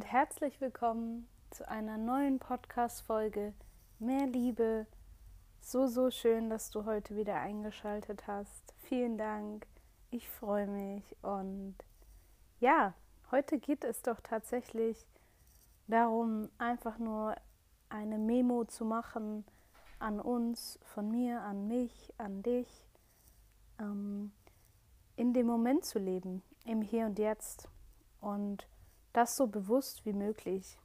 [0.00, 3.52] Und herzlich willkommen zu einer neuen Podcast-Folge
[3.98, 4.86] Mehr Liebe.
[5.60, 8.72] So, so schön, dass du heute wieder eingeschaltet hast.
[8.78, 9.66] Vielen Dank.
[10.10, 11.04] Ich freue mich.
[11.20, 11.74] Und
[12.60, 12.94] ja,
[13.30, 15.06] heute geht es doch tatsächlich
[15.86, 17.34] darum, einfach nur
[17.90, 19.44] eine Memo zu machen
[19.98, 22.86] an uns, von mir, an mich, an dich,
[23.78, 24.32] ähm,
[25.16, 27.68] in dem Moment zu leben, im Hier und Jetzt.
[28.22, 28.66] Und
[29.12, 30.78] das so bewusst wie möglich.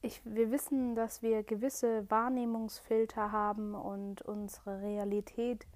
[0.00, 5.66] Ich, wir wissen, dass wir gewisse Wahrnehmungsfilter haben und unsere Realität,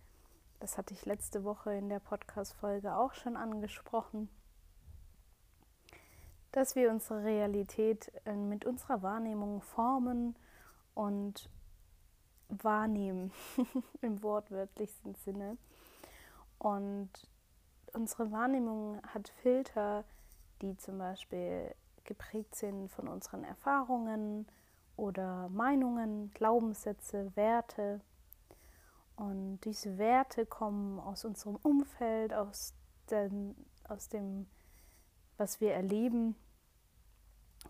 [0.61, 4.29] das hatte ich letzte Woche in der Podcast-Folge auch schon angesprochen,
[6.53, 10.37] dass wir unsere Realität äh, mit unserer Wahrnehmung formen
[10.95, 11.51] und
[12.49, 13.33] wahrnehmen,
[14.03, 15.57] im wortwörtlichsten Sinne.
[16.59, 17.11] Und
[17.93, 20.05] unsere Wahrnehmung hat Filter,
[20.63, 21.75] die zum Beispiel
[22.05, 24.47] geprägt sind von unseren Erfahrungen
[24.97, 28.01] oder Meinungen, Glaubenssätze, Werte.
[29.17, 32.75] Und diese Werte kommen aus unserem Umfeld, aus
[33.11, 34.47] dem, aus dem,
[35.37, 36.35] was wir erleben,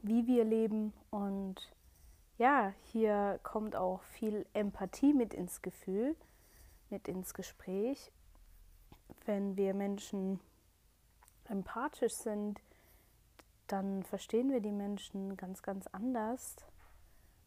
[0.02, 0.92] wie wir leben.
[1.10, 1.72] Und
[2.38, 6.16] ja, hier kommt auch viel Empathie mit ins Gefühl,
[6.90, 8.12] mit ins Gespräch.
[9.26, 10.40] Wenn wir Menschen
[11.44, 12.60] empathisch sind,
[13.72, 16.56] dann verstehen wir die Menschen ganz, ganz anders,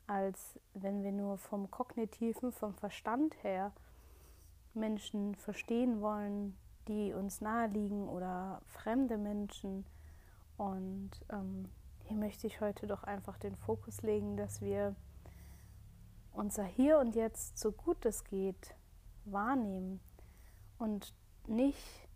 [0.08, 3.72] als wenn wir nur vom kognitiven, vom Verstand her
[4.74, 9.86] Menschen verstehen wollen, die uns nahe liegen oder fremde Menschen.
[10.58, 11.70] Und ähm,
[12.06, 14.96] hier möchte ich heute doch einfach den Fokus legen, dass wir
[16.34, 18.76] unser Hier und Jetzt so gut es geht
[19.26, 20.00] wahrnehmen
[20.80, 21.14] und
[21.48, 22.10] nicht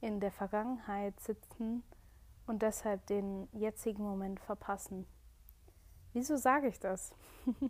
[0.00, 1.82] in der Vergangenheit sitzen
[2.50, 5.06] und deshalb den jetzigen Moment verpassen.
[6.12, 7.14] Wieso sage ich das?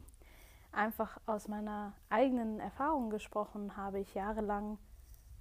[0.72, 4.78] Einfach aus meiner eigenen Erfahrung gesprochen habe ich jahrelang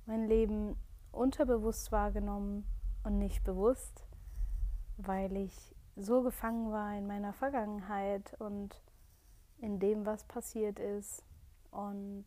[0.06, 0.76] mein Leben
[1.14, 2.66] unterbewusst wahrgenommen
[3.06, 4.06] und nicht bewusst,
[4.98, 8.84] weil ich so gefangen war in meiner Vergangenheit und
[9.60, 11.24] in dem, was passiert ist.
[11.72, 12.26] Und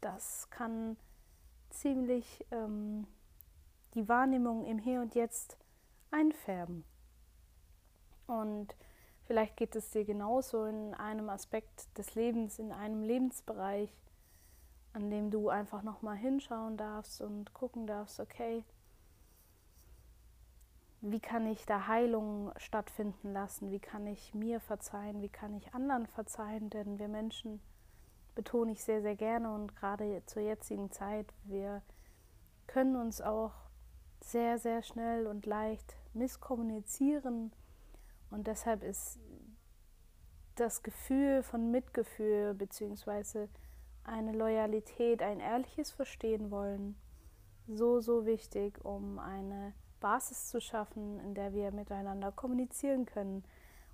[0.00, 0.96] das kann
[1.70, 3.08] ziemlich ähm,
[3.94, 5.56] die Wahrnehmung im Hier und Jetzt
[6.10, 6.84] einfärben.
[8.26, 8.74] Und
[9.26, 13.90] vielleicht geht es dir genauso in einem Aspekt des Lebens, in einem Lebensbereich,
[14.92, 18.64] an dem du einfach nochmal hinschauen darfst und gucken darfst, okay,
[21.00, 23.72] wie kann ich da Heilung stattfinden lassen?
[23.72, 25.20] Wie kann ich mir verzeihen?
[25.20, 26.70] Wie kann ich anderen verzeihen?
[26.70, 27.60] Denn wir Menschen
[28.36, 31.82] betone ich sehr, sehr gerne und gerade zur jetzigen Zeit, wir
[32.68, 33.52] können uns auch
[34.22, 37.52] sehr, sehr schnell und leicht misskommunizieren.
[38.30, 39.18] Und deshalb ist
[40.54, 43.48] das Gefühl von Mitgefühl bzw.
[44.04, 46.96] eine Loyalität, ein ehrliches Verstehen wollen
[47.68, 53.44] so, so wichtig, um eine Basis zu schaffen, in der wir miteinander kommunizieren können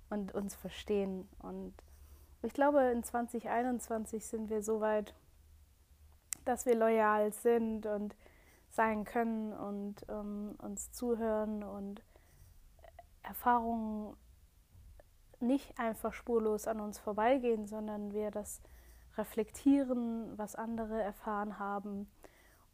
[0.09, 1.29] und uns verstehen.
[1.39, 1.73] Und
[2.41, 5.13] ich glaube, in 2021 sind wir so weit,
[6.45, 8.15] dass wir loyal sind und
[8.79, 12.01] sein können und ähm, uns zuhören und
[13.23, 14.15] Erfahrungen
[15.41, 18.61] nicht einfach spurlos an uns vorbeigehen, sondern wir das
[19.17, 22.09] reflektieren, was andere erfahren haben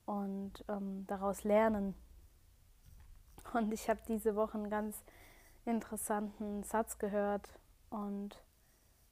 [0.06, 1.96] und ähm, daraus lernen.
[3.54, 5.04] Und ich habe diese Woche einen ganz
[5.66, 7.50] interessanten Satz gehört
[7.90, 8.44] und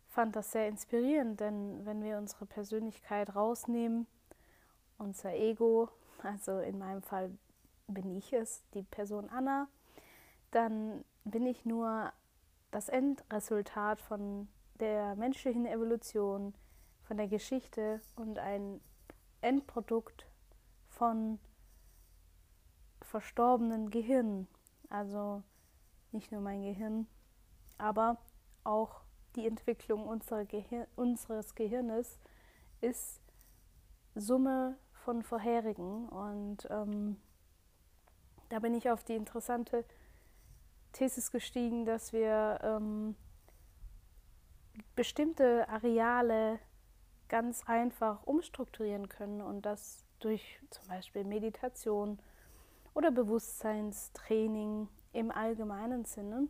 [0.09, 4.05] fand das sehr inspirierend, denn wenn wir unsere Persönlichkeit rausnehmen,
[4.99, 5.89] unser Ego
[6.23, 7.31] also in meinem Fall
[7.87, 9.67] bin ich es, die Person Anna,
[10.51, 12.11] dann bin ich nur
[12.71, 14.47] das Endresultat von
[14.79, 16.53] der menschlichen Evolution,
[17.03, 18.81] von der Geschichte und ein
[19.41, 20.25] Endprodukt
[20.89, 21.39] von
[23.01, 24.47] verstorbenen Gehirnen.
[24.89, 25.43] Also
[26.11, 27.07] nicht nur mein Gehirn,
[27.77, 28.17] aber
[28.63, 29.01] auch
[29.35, 30.07] die Entwicklung
[30.45, 32.19] Gehir unseres Gehirnes
[32.81, 33.21] ist
[34.15, 36.07] Summe von vorherigen.
[36.09, 37.17] Und ähm,
[38.49, 39.85] da bin ich auf die interessante
[40.93, 43.15] Thesis gestiegen, dass wir ähm,
[44.95, 46.59] bestimmte Areale
[47.29, 52.19] ganz einfach umstrukturieren können und das durch zum Beispiel Meditation
[52.93, 56.47] oder Bewusstseinstraining im allgemeinen Sinne.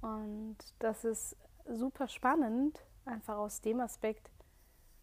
[0.00, 1.36] Und das ist
[1.66, 4.30] super spannend, einfach aus dem Aspekt,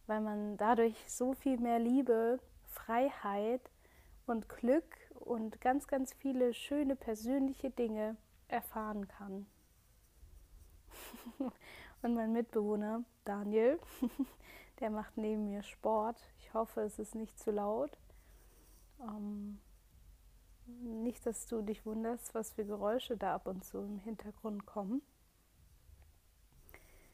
[0.07, 2.39] weil man dadurch so viel mehr Liebe,
[2.69, 3.61] Freiheit
[4.25, 8.17] und Glück und ganz, ganz viele schöne persönliche Dinge
[8.47, 9.45] erfahren kann.
[12.01, 13.79] und mein Mitbewohner Daniel,
[14.79, 16.17] der macht neben mir Sport.
[16.39, 17.91] Ich hoffe, es ist nicht zu laut.
[19.01, 19.59] Ähm,
[20.81, 25.01] nicht, dass du dich wunderst, was für Geräusche da ab und zu im Hintergrund kommen.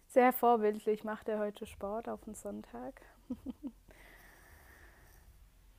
[0.07, 3.01] Sehr vorbildlich macht er heute Sport auf den Sonntag.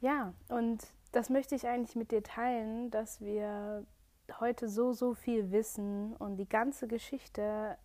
[0.00, 3.86] ja, und das möchte ich eigentlich mit dir teilen, dass wir
[4.38, 7.78] heute so, so viel wissen und die ganze Geschichte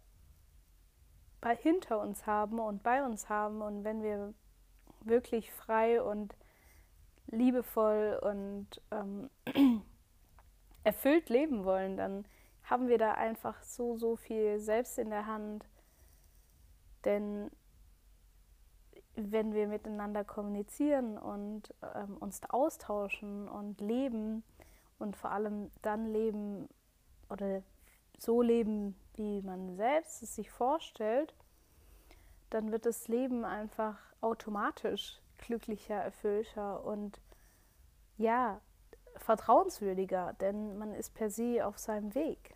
[1.40, 3.62] bei, hinter uns haben und bei uns haben.
[3.62, 4.34] Und wenn wir
[5.02, 6.36] wirklich frei und
[7.28, 9.30] liebevoll und ähm,
[10.84, 12.26] erfüllt leben wollen, dann
[12.64, 15.66] haben wir da einfach so, so viel selbst in der Hand.
[17.06, 17.50] Denn
[19.16, 24.44] wenn wir miteinander kommunizieren und ähm, uns austauschen und leben
[24.98, 26.68] und vor allem dann leben
[27.30, 27.62] oder
[28.18, 31.36] so leben, wie man selbst es sich vorstellt,
[32.50, 37.20] dann wird das Leben einfach automatisch glücklicher, erfüllter und
[38.18, 38.62] ja,
[39.18, 42.56] vertrauenswürdiger, denn man ist per se auf seinem Weg.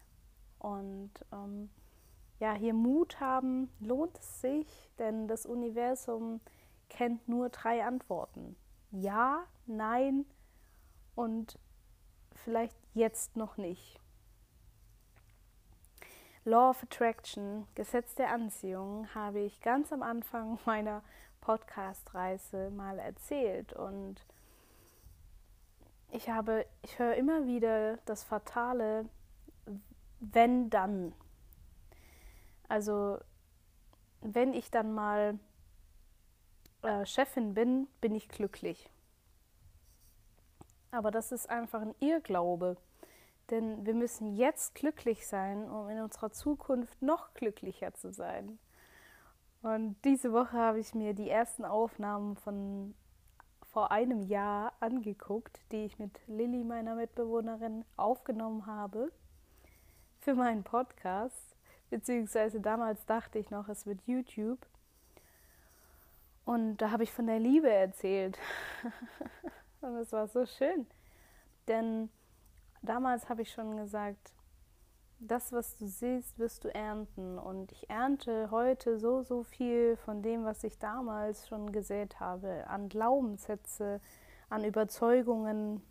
[0.60, 1.70] Und ähm,
[2.40, 6.42] ja, hier Mut haben lohnt es sich, denn das Universum
[6.90, 8.56] kennt nur drei Antworten.
[8.92, 10.26] Ja, nein
[11.16, 11.60] und
[12.36, 14.00] vielleicht jetzt noch nicht.
[16.46, 21.04] Law of Attraction, Gesetz der Anziehung, habe ich ganz am Anfang meiner
[21.42, 24.26] Podcast-Reise mal erzählt und
[26.12, 29.10] ich habe, ich höre immer wieder das Fatale,
[30.20, 31.14] wenn dann.
[32.68, 33.20] Also
[34.22, 35.40] wenn ich dann mal
[36.82, 38.90] äh, Chefin bin, bin ich glücklich.
[40.92, 42.78] Aber das ist einfach ein Irrglaube.
[43.50, 48.60] Denn wir müssen jetzt glücklich sein, um in unserer Zukunft noch glücklicher zu sein.
[49.62, 52.94] Und diese Woche habe ich mir die ersten Aufnahmen von
[53.72, 59.12] vor einem Jahr angeguckt, die ich mit Lilly, meiner Mitbewohnerin, aufgenommen habe
[60.20, 61.57] für meinen Podcast.
[61.90, 64.66] Beziehungsweise damals dachte ich noch, es wird YouTube.
[66.46, 68.38] Und da habe ich von der Liebe erzählt.
[69.82, 70.88] Und es war so schön.
[71.68, 72.10] Denn
[72.82, 74.34] damals habe ich schon gesagt,
[75.20, 77.38] das, was du siehst, wirst du ernten.
[77.38, 82.66] Und ich ernte heute so, so viel von dem, was ich damals schon gesät habe,
[82.68, 84.00] an Glaubenssätze,
[84.50, 85.82] an Überzeugungen,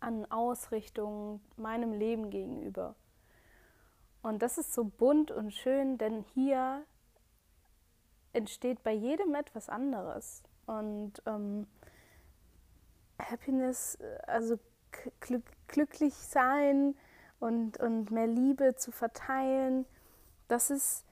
[0.00, 2.94] an Ausrichtungen meinem Leben gegenüber.
[4.22, 6.84] Und das ist so bunt und schön, denn hier
[8.32, 10.42] entsteht bei jedem etwas anderes.
[10.66, 11.66] Und ähm,
[13.18, 14.58] Happiness, also
[15.20, 16.94] glück, glücklich sein
[17.38, 19.86] und, und mehr Liebe zu verteilen,
[20.48, 21.06] das ist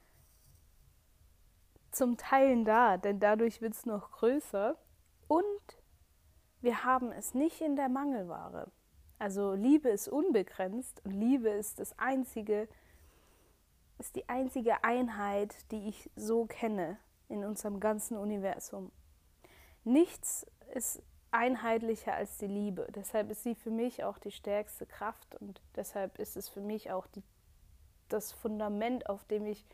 [1.91, 4.77] zum Teilen da, denn dadurch wird es noch größer.
[5.27, 5.81] Und
[6.61, 8.71] wir haben es nicht in der Mangelware.
[9.17, 12.67] Also Liebe ist unbegrenzt und Liebe ist das einzige,
[13.99, 18.91] ist die einzige Einheit, die ich so kenne in unserem ganzen Universum.
[19.83, 22.87] Nichts ist einheitlicher als die Liebe.
[22.95, 26.91] Deshalb ist sie für mich auch die stärkste Kraft und deshalb ist es für mich
[26.91, 27.23] auch die,
[28.07, 29.65] das Fundament, auf dem ich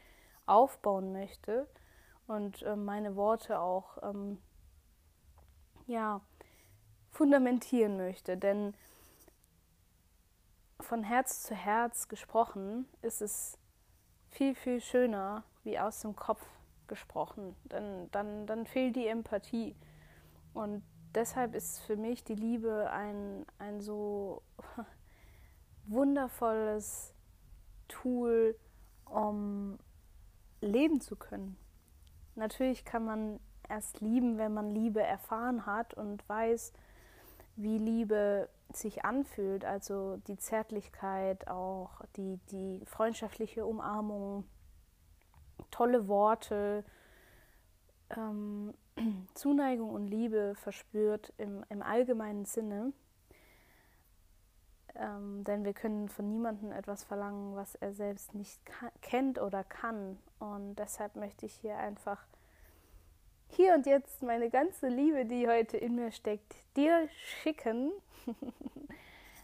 [0.45, 1.67] aufbauen möchte
[2.27, 4.41] und äh, meine Worte auch ähm,
[5.87, 6.21] ja,
[7.11, 8.37] fundamentieren möchte.
[8.37, 8.73] Denn
[10.81, 13.57] von Herz zu Herz gesprochen ist es
[14.35, 16.45] viel, viel schöner wie aus dem Kopf
[16.87, 17.55] gesprochen.
[17.65, 19.75] Denn dann, dann fehlt die Empathie.
[20.53, 24.41] Und deshalb ist für mich die Liebe ein, ein so
[25.87, 27.13] wundervolles
[27.87, 28.57] Tool,
[29.05, 29.77] um
[30.61, 31.57] leben zu können.
[32.35, 33.39] Natürlich kann man
[33.69, 36.73] erst lieben, wenn man Liebe erfahren hat und weiß,
[37.55, 44.45] wie Liebe sich anfühlt, also die Zärtlichkeit, auch die, die freundschaftliche Umarmung,
[45.71, 46.83] tolle Worte,
[48.09, 48.73] ähm,
[49.33, 52.93] Zuneigung und Liebe verspürt im, im allgemeinen Sinne.
[54.95, 58.61] Ähm, denn wir können von niemandem etwas verlangen, was er selbst nicht
[59.01, 60.17] kennt oder kann.
[60.39, 62.25] Und deshalb möchte ich hier einfach
[63.49, 67.07] hier und jetzt meine ganze Liebe, die heute in mir steckt, dir
[67.41, 67.91] schicken.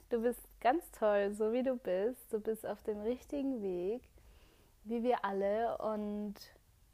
[0.10, 2.32] du bist ganz toll, so wie du bist.
[2.32, 4.02] Du bist auf dem richtigen Weg,
[4.84, 5.78] wie wir alle.
[5.78, 6.36] Und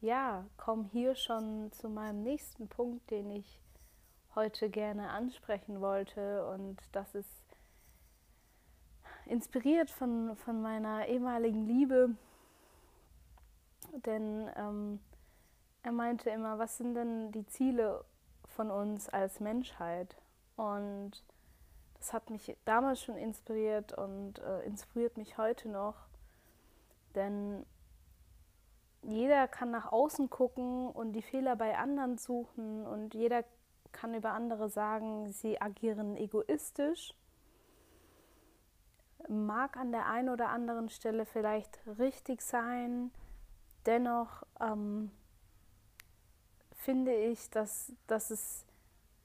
[0.02, 3.60] ja, komme hier schon zu meinem nächsten Punkt, den ich
[4.36, 6.48] heute gerne ansprechen wollte.
[6.48, 7.30] Und das ist
[9.26, 12.12] inspiriert von, von meiner ehemaligen Liebe.
[14.06, 15.00] Denn ähm,
[15.88, 18.03] er meinte immer, was sind denn die Ziele
[18.44, 20.17] von uns als Menschheit?
[20.58, 21.24] Und
[21.98, 25.96] das hat mich damals schon inspiriert und äh, inspiriert mich heute noch.
[27.15, 27.65] Denn
[29.01, 33.46] jeder kann nach außen gucken und die Fehler bei anderen suchen und jeder
[33.94, 37.13] kann über andere sagen, sie agieren egoistisch.
[39.29, 43.10] Mag an der einen oder anderen Stelle vielleicht richtig sein,
[43.86, 45.12] dennoch ähm,
[46.88, 48.65] finde ich, dass, dass es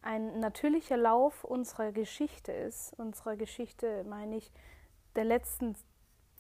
[0.01, 2.93] ein natürlicher Lauf unserer Geschichte ist.
[2.99, 4.51] Unserer Geschichte meine ich
[5.15, 5.77] der letzten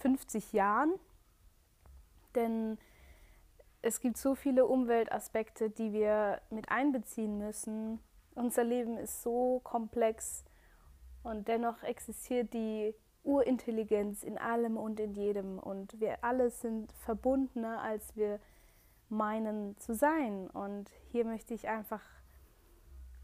[0.00, 0.92] 50 Jahren.
[2.34, 2.76] Denn
[3.82, 8.00] es gibt so viele Umweltaspekte, die wir mit einbeziehen müssen.
[8.34, 10.44] Unser Leben ist so komplex
[11.22, 15.60] und dennoch existiert die Urintelligenz in allem und in jedem.
[15.60, 18.40] Und wir alle sind verbundener, als wir
[19.12, 20.48] meinen zu sein.
[20.50, 22.02] Und hier möchte ich einfach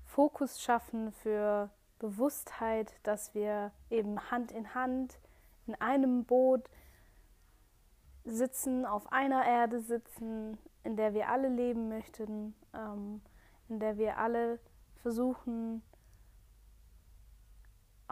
[0.04, 5.18] Fokus schaffen für Bewusstheit, dass wir eben Hand in Hand
[5.66, 6.68] in einem Boot
[8.24, 13.20] sitzen, auf einer Erde sitzen, in der wir alle leben möchten, ähm,
[13.68, 14.60] in der wir alle
[15.02, 15.82] versuchen,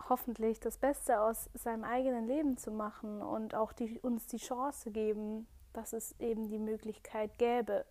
[0.09, 4.90] hoffentlich das Beste aus seinem eigenen Leben zu machen und auch die, uns die Chance
[4.90, 7.85] geben, dass es eben die Möglichkeit gäbe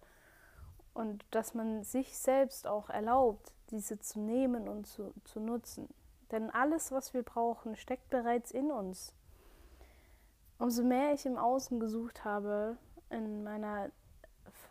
[0.94, 5.88] und dass man sich selbst auch erlaubt, diese zu nehmen und zu, zu nutzen.
[6.32, 9.14] Denn alles, was wir brauchen, steckt bereits in uns.
[10.58, 12.78] Umso mehr ich im Außen gesucht habe
[13.10, 13.92] in meiner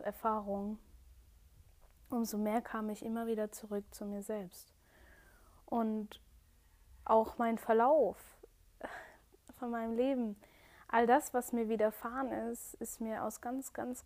[0.00, 0.78] Erfahrung,
[2.10, 4.72] umso mehr kam ich immer wieder zurück zu mir selbst.
[5.66, 6.20] Und
[7.04, 8.18] auch mein Verlauf
[9.58, 10.36] von meinem Leben
[10.94, 14.04] all das, was mir widerfahren ist, ist mir aus ganz, ganz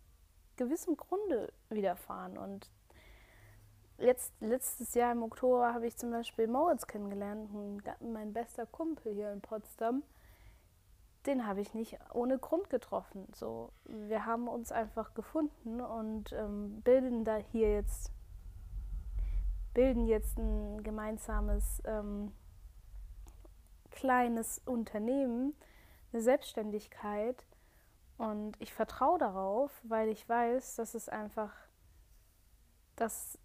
[0.57, 2.35] gewissem Grunde widerfahren.
[2.35, 2.71] Und
[3.99, 7.51] jetzt, letztes Jahr im Oktober habe ich zum Beispiel Moritz kennengelernt,
[8.01, 10.01] mein bester Kumpel hier in Potsdam.
[11.27, 13.27] Den habe ich nicht ohne Grund getroffen.
[13.35, 18.11] So, wir haben uns einfach gefunden und ähm, bilden da hier jetzt
[19.75, 22.31] bilden jetzt ein gemeinsames ähm,
[23.91, 25.53] kleines Unternehmen,
[26.11, 27.45] eine Selbstständigkeit
[28.17, 31.53] und ich vertraue darauf, weil ich weiß, dass es einfach,
[32.95, 33.37] dass,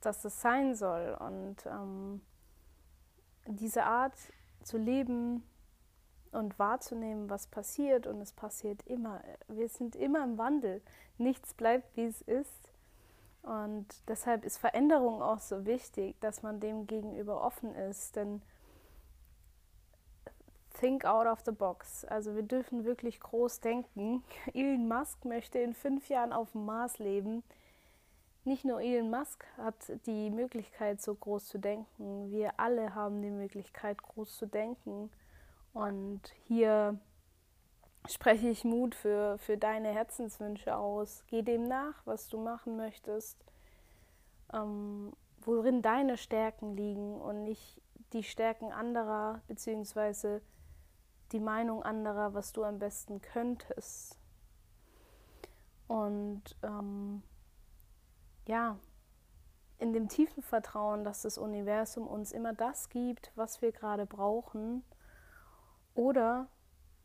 [0.00, 2.20] dass es sein soll und ähm,
[3.46, 4.16] diese Art
[4.62, 5.42] zu leben
[6.32, 9.22] und wahrzunehmen, was passiert und es passiert immer.
[9.48, 10.82] Wir sind immer im Wandel.
[11.16, 12.72] Nichts bleibt, wie es ist.
[13.42, 18.42] Und deshalb ist Veränderung auch so wichtig, dass man dem gegenüber offen ist, denn
[20.78, 22.04] think out of the box.
[22.04, 24.22] Also wir dürfen wirklich groß denken.
[24.54, 27.42] Elon Musk möchte in fünf Jahren auf dem Mars leben.
[28.44, 32.30] Nicht nur Elon Musk hat die Möglichkeit, so groß zu denken.
[32.30, 35.10] Wir alle haben die Möglichkeit, groß zu denken.
[35.74, 36.98] Und hier
[38.08, 41.24] spreche ich Mut für, für deine Herzenswünsche aus.
[41.26, 43.36] Geh dem nach, was du machen möchtest.
[44.52, 47.80] Ähm, worin deine Stärken liegen und nicht
[48.12, 50.40] die Stärken anderer, beziehungsweise
[51.32, 54.18] die Meinung anderer, was du am besten könntest.
[55.86, 57.22] Und ähm,
[58.46, 58.78] ja,
[59.78, 64.84] in dem tiefen Vertrauen, dass das Universum uns immer das gibt, was wir gerade brauchen
[65.94, 66.48] oder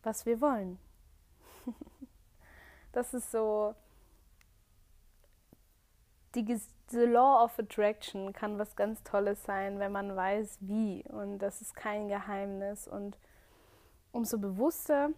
[0.02, 0.78] was wir wollen.
[2.92, 3.74] das ist so,
[6.34, 11.04] die, the Law of Attraction kann was ganz Tolles sein, wenn man weiß, wie.
[11.08, 12.88] Und das ist kein Geheimnis.
[12.88, 13.16] Und
[14.14, 15.10] umso bewusster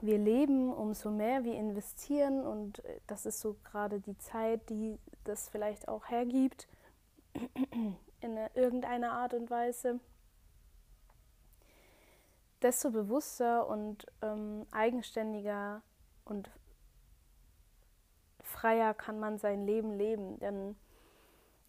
[0.00, 4.98] wir leben, umso mehr wir investieren und äh, das ist so gerade die Zeit, die
[5.24, 6.68] das vielleicht auch hergibt
[8.20, 9.98] in irgendeiner Art und Weise,
[12.62, 15.82] desto bewusster und ähm, eigenständiger
[16.24, 16.50] und
[18.40, 20.38] freier kann man sein Leben leben.
[20.38, 20.76] Denn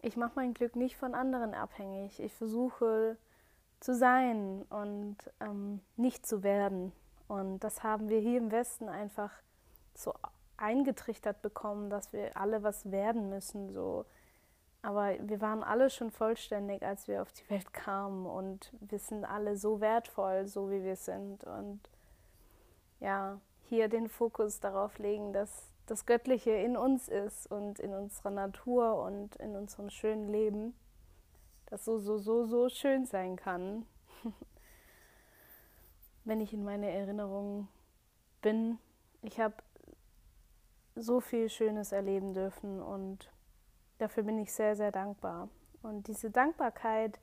[0.00, 2.20] ich mache mein Glück nicht von anderen abhängig.
[2.20, 3.16] Ich versuche
[3.80, 6.92] zu sein und ähm, nicht zu werden.
[7.28, 9.30] Und das haben wir hier im Westen einfach
[9.94, 10.14] so
[10.56, 13.72] eingetrichtert bekommen, dass wir alle was werden müssen.
[13.72, 14.04] So.
[14.82, 18.26] Aber wir waren alle schon vollständig, als wir auf die Welt kamen.
[18.26, 21.44] Und wir sind alle so wertvoll, so wie wir sind.
[21.44, 21.80] Und
[23.00, 28.30] ja, hier den Fokus darauf legen, dass das Göttliche in uns ist und in unserer
[28.30, 30.74] Natur und in unserem schönen Leben
[31.70, 33.86] das so, so, so, so schön sein kann,
[36.24, 37.68] wenn ich in meine Erinnerungen
[38.42, 38.78] bin.
[39.22, 39.54] Ich habe
[40.96, 43.30] so viel Schönes erleben dürfen und
[43.98, 45.48] dafür bin ich sehr, sehr dankbar.
[45.82, 47.20] Und diese Dankbarkeit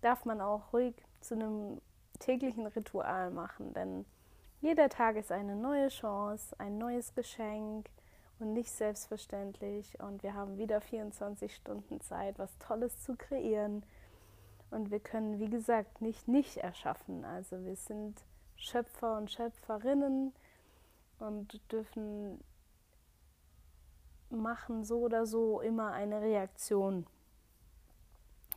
[0.00, 1.80] darf man auch ruhig zu einem
[2.18, 4.04] täglichen Ritual machen, denn
[4.60, 7.88] jeder Tag ist eine neue Chance, ein neues Geschenk
[8.42, 9.98] und nicht selbstverständlich.
[10.00, 13.84] Und wir haben wieder 24 Stunden Zeit, was Tolles zu kreieren.
[14.70, 17.24] Und wir können, wie gesagt, nicht nicht erschaffen.
[17.24, 18.22] Also wir sind
[18.56, 20.32] Schöpfer und Schöpferinnen
[21.18, 22.42] und dürfen
[24.30, 27.06] machen so oder so immer eine Reaktion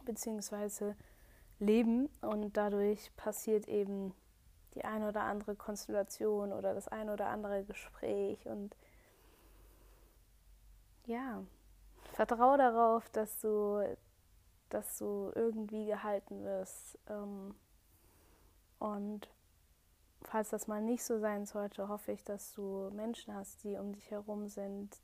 [0.05, 0.95] beziehungsweise
[1.59, 4.13] leben und dadurch passiert eben
[4.73, 8.75] die eine oder andere Konstellation oder das eine oder andere Gespräch und
[11.05, 11.43] ja,
[12.13, 13.97] vertraue darauf, dass du,
[14.69, 16.97] dass du irgendwie gehalten wirst.
[17.07, 17.55] Ähm,
[18.79, 19.29] und
[20.23, 23.93] falls das mal nicht so sein sollte, hoffe ich, dass du Menschen hast, die um
[23.93, 24.99] dich herum sind,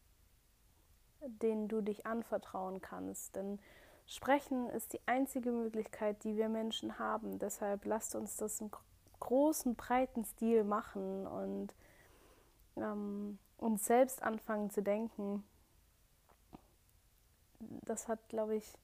[1.21, 3.35] denen du dich anvertrauen kannst.
[3.35, 3.59] Denn
[4.07, 7.39] Sprechen ist die einzige Möglichkeit, die wir Menschen haben.
[7.39, 8.71] Deshalb lasst uns das im
[9.19, 11.73] großen, breiten Stil machen und
[12.75, 15.43] ähm, uns selbst anfangen zu denken.
[17.85, 18.77] Das hat, glaube ich,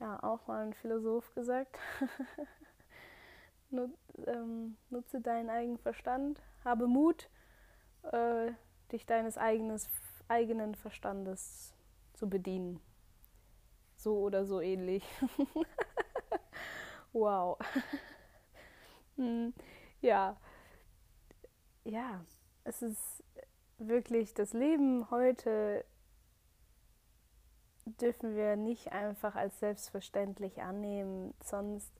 [0.00, 1.78] ja auch mal ein Philosoph gesagt.
[3.70, 3.90] Nut,
[4.26, 7.30] ähm, nutze deinen eigenen Verstand, habe Mut,
[8.12, 8.52] äh,
[8.90, 9.88] dich deines eigenes,
[10.28, 11.74] eigenen Verstandes
[12.12, 12.80] zu bedienen.
[13.96, 15.04] So oder so ähnlich.
[17.12, 17.58] wow.
[19.16, 19.52] Hm,
[20.00, 20.38] ja.
[21.84, 22.24] Ja,
[22.64, 23.22] es ist
[23.76, 25.84] wirklich das Leben heute
[28.00, 31.92] dürfen wir nicht einfach als selbstverständlich annehmen, sonst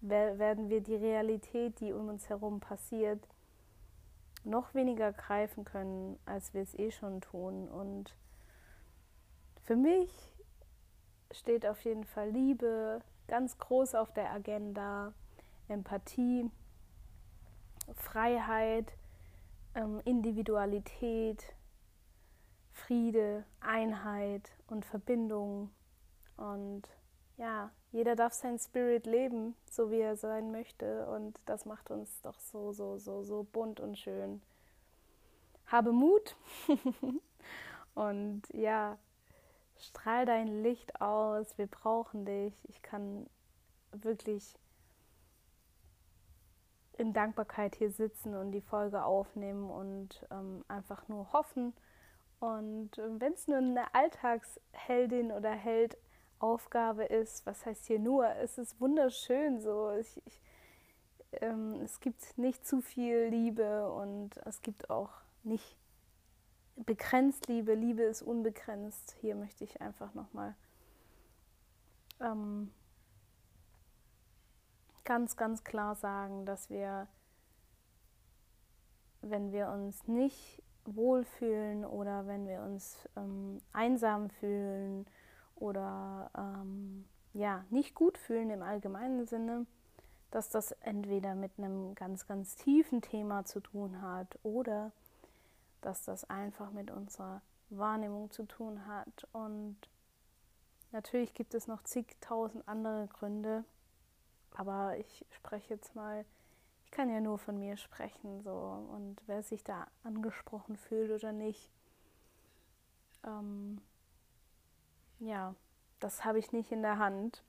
[0.00, 3.26] werden wir die Realität, die um uns herum passiert,
[4.44, 7.68] noch weniger greifen können, als wir es eh schon tun.
[7.68, 8.14] Und
[9.62, 10.10] für mich
[11.32, 15.12] steht auf jeden Fall Liebe ganz groß auf der Agenda,
[15.68, 16.50] Empathie,
[17.94, 18.92] Freiheit,
[19.74, 21.54] ähm, Individualität,
[22.78, 25.70] Friede, Einheit und Verbindung.
[26.36, 26.82] Und
[27.36, 31.06] ja, jeder darf sein Spirit leben, so wie er sein möchte.
[31.06, 34.40] Und das macht uns doch so, so, so, so bunt und schön.
[35.66, 36.36] Habe Mut.
[37.94, 38.98] und ja,
[39.78, 42.54] strahl dein Licht aus, wir brauchen dich.
[42.68, 43.28] Ich kann
[43.92, 44.54] wirklich
[46.98, 51.72] in Dankbarkeit hier sitzen und die Folge aufnehmen und ähm, einfach nur hoffen.
[52.40, 58.58] Und äh, wenn es nur eine Alltagsheldin oder Heldaufgabe ist, was heißt hier nur, es
[58.58, 59.92] ist wunderschön so.
[59.92, 60.40] Ich, ich,
[61.32, 65.10] ähm, es gibt nicht zu viel Liebe und es gibt auch
[65.42, 65.76] nicht
[66.76, 69.16] begrenzt Liebe, Liebe ist unbegrenzt.
[69.20, 70.54] Hier möchte ich einfach nochmal
[72.20, 72.72] ähm,
[75.04, 77.08] ganz, ganz klar sagen, dass wir,
[79.22, 80.62] wenn wir uns nicht
[80.96, 85.06] wohlfühlen oder wenn wir uns ähm, einsam fühlen
[85.56, 89.66] oder ähm, ja, nicht gut fühlen im allgemeinen Sinne,
[90.30, 94.92] dass das entweder mit einem ganz, ganz tiefen Thema zu tun hat oder
[95.80, 99.26] dass das einfach mit unserer Wahrnehmung zu tun hat.
[99.32, 99.76] Und
[100.92, 103.64] natürlich gibt es noch zigtausend andere Gründe,
[104.52, 106.24] aber ich spreche jetzt mal,
[106.88, 108.50] ich kann ja nur von mir sprechen, so.
[108.50, 111.70] Und wer sich da angesprochen fühlt oder nicht,
[113.24, 113.80] ähm,
[115.20, 115.54] ja,
[116.00, 117.44] das habe ich nicht in der Hand.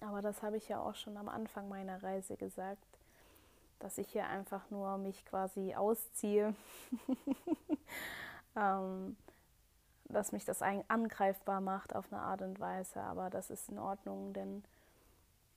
[0.00, 2.86] Aber das habe ich ja auch schon am Anfang meiner Reise gesagt
[3.78, 6.54] dass ich hier einfach nur mich quasi ausziehe,
[8.56, 9.16] ähm,
[10.04, 14.32] dass mich das angreifbar macht auf eine Art und Weise, aber das ist in Ordnung,
[14.32, 14.64] denn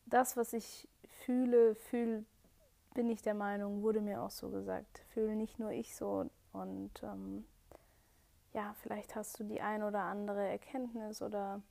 [0.06, 0.88] das, was ich
[1.24, 2.26] fühle, fühl,
[3.00, 6.92] bin ich der Meinung, wurde mir auch so gesagt, fühle nicht nur ich so und
[7.02, 7.46] ähm,
[8.52, 11.62] ja, vielleicht hast du die ein oder andere Erkenntnis oder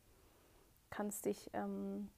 [0.89, 2.09] kannst dich ähm,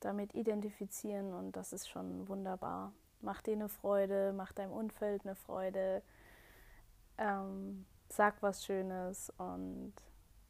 [0.00, 2.92] damit identifizieren und das ist schon wunderbar.
[3.22, 6.02] Mach dir eine Freude, mach deinem Umfeld eine Freude,
[7.16, 9.94] ähm, sag was Schönes und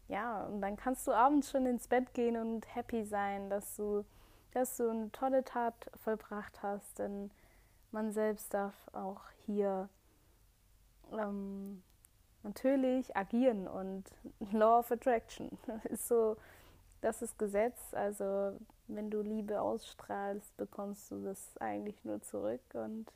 [0.08, 4.04] ja, und dann kannst du abends schon ins Bett gehen und happy sein, dass du,
[4.50, 7.30] dass du eine tolle Tat vollbracht hast, denn
[7.92, 9.88] man selbst darf auch hier
[11.12, 11.82] ähm,
[12.42, 14.04] natürlich agieren und
[14.52, 15.50] Law of Attraction
[15.84, 16.36] ist so
[17.02, 17.92] das ist Gesetz.
[17.92, 22.62] Also wenn du Liebe ausstrahlst, bekommst du das eigentlich nur zurück.
[22.72, 23.06] Und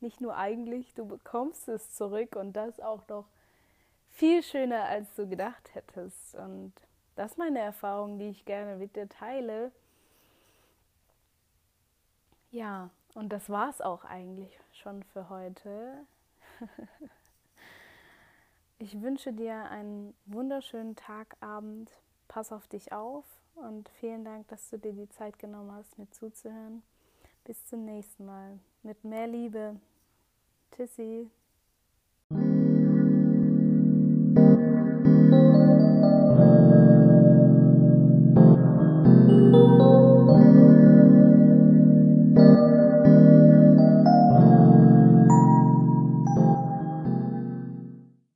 [0.00, 3.26] nicht nur eigentlich, du bekommst es zurück und das auch noch
[4.10, 6.34] viel schöner, als du gedacht hättest.
[6.34, 6.72] Und
[7.14, 9.70] das ist meine Erfahrung, die ich gerne mit dir teile.
[12.50, 16.04] Ja, und das war es auch eigentlich schon für heute.
[18.78, 21.90] ich wünsche dir einen wunderschönen Tag, Abend.
[22.28, 23.24] Pass auf dich auf
[23.54, 26.82] und vielen Dank, dass du dir die Zeit genommen hast, mir zuzuhören.
[27.44, 28.58] Bis zum nächsten Mal.
[28.82, 29.80] Mit mehr Liebe.
[30.72, 31.30] Tschüssi.